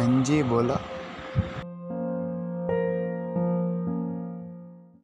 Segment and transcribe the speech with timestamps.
[0.00, 0.76] अंजी बोला।